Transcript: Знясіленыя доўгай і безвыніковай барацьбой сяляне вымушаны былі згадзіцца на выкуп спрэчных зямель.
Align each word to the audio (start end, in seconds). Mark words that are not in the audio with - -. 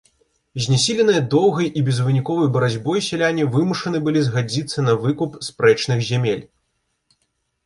Знясіленыя 0.67 1.19
доўгай 1.33 1.67
і 1.81 1.83
безвыніковай 1.89 2.49
барацьбой 2.55 3.03
сяляне 3.09 3.43
вымушаны 3.57 3.97
былі 4.09 4.25
згадзіцца 4.29 4.79
на 4.87 4.93
выкуп 5.05 5.37
спрэчных 5.51 5.99
зямель. 6.11 6.43